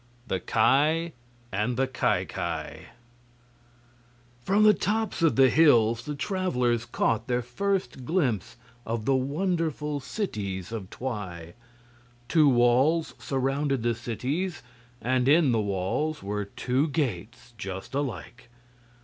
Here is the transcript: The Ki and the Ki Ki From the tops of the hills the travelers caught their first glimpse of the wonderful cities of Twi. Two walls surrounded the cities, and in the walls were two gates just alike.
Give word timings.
The 0.27 0.39
Ki 0.39 1.13
and 1.51 1.77
the 1.77 1.85
Ki 1.85 2.25
Ki 2.25 2.85
From 4.41 4.63
the 4.63 4.73
tops 4.73 5.21
of 5.21 5.35
the 5.35 5.47
hills 5.51 6.05
the 6.05 6.15
travelers 6.15 6.85
caught 6.85 7.27
their 7.27 7.43
first 7.43 8.03
glimpse 8.03 8.57
of 8.83 9.05
the 9.05 9.13
wonderful 9.15 9.99
cities 9.99 10.71
of 10.71 10.89
Twi. 10.89 11.53
Two 12.27 12.49
walls 12.49 13.13
surrounded 13.19 13.83
the 13.83 13.93
cities, 13.93 14.63
and 14.99 15.27
in 15.29 15.51
the 15.51 15.61
walls 15.61 16.23
were 16.23 16.45
two 16.45 16.87
gates 16.87 17.53
just 17.59 17.93
alike. 17.93 18.49